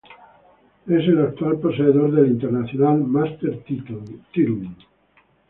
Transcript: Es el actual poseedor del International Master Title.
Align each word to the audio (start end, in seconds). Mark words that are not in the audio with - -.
Es 0.87 1.07
el 1.07 1.21
actual 1.21 1.59
poseedor 1.59 2.11
del 2.11 2.29
International 2.31 2.99
Master 3.03 3.59
Title. 3.67 3.99